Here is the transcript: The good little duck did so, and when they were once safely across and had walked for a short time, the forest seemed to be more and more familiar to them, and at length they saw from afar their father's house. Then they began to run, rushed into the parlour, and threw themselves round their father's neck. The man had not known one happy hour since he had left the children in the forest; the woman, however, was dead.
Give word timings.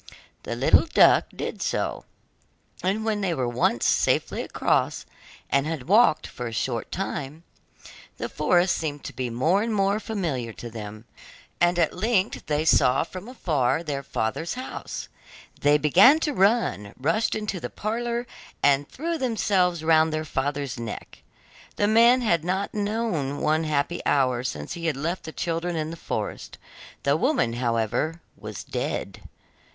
The 0.41 0.55
good 0.55 0.59
little 0.61 0.87
duck 0.95 1.25
did 1.29 1.61
so, 1.61 2.05
and 2.81 3.05
when 3.05 3.21
they 3.21 3.35
were 3.35 3.47
once 3.47 3.85
safely 3.85 4.41
across 4.41 5.05
and 5.47 5.67
had 5.67 5.87
walked 5.87 6.25
for 6.25 6.47
a 6.47 6.51
short 6.51 6.91
time, 6.91 7.43
the 8.17 8.27
forest 8.27 8.75
seemed 8.75 9.03
to 9.03 9.13
be 9.13 9.29
more 9.29 9.61
and 9.61 9.71
more 9.71 9.99
familiar 9.99 10.53
to 10.53 10.71
them, 10.71 11.05
and 11.59 11.77
at 11.77 11.93
length 11.95 12.47
they 12.47 12.65
saw 12.65 13.03
from 13.03 13.27
afar 13.29 13.83
their 13.83 14.01
father's 14.01 14.55
house. 14.55 15.07
Then 15.59 15.73
they 15.73 15.77
began 15.77 16.19
to 16.21 16.33
run, 16.33 16.95
rushed 16.99 17.35
into 17.35 17.59
the 17.59 17.69
parlour, 17.69 18.25
and 18.63 18.89
threw 18.89 19.19
themselves 19.19 19.83
round 19.83 20.11
their 20.11 20.25
father's 20.25 20.79
neck. 20.79 21.21
The 21.75 21.85
man 21.87 22.21
had 22.21 22.43
not 22.43 22.73
known 22.73 23.39
one 23.39 23.65
happy 23.65 24.01
hour 24.07 24.43
since 24.43 24.73
he 24.73 24.87
had 24.87 24.97
left 24.97 25.25
the 25.25 25.31
children 25.31 25.75
in 25.75 25.91
the 25.91 25.95
forest; 25.95 26.57
the 27.03 27.15
woman, 27.15 27.53
however, 27.53 28.19
was 28.35 28.63
dead. 28.63 29.21